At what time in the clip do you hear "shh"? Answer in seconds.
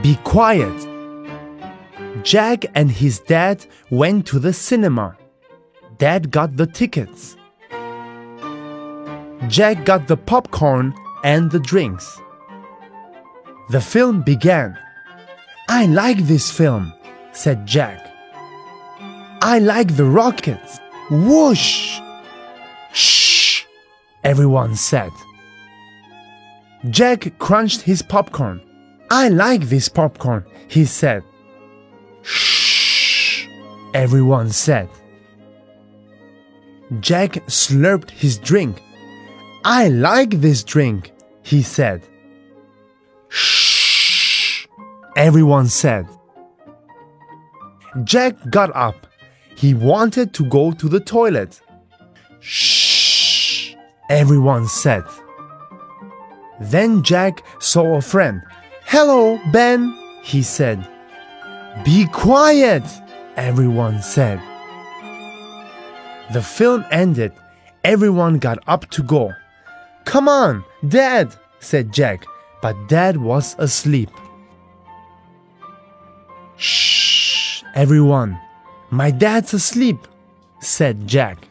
22.92-23.64, 32.22-33.46, 43.28-44.66, 52.40-53.74, 76.56-77.62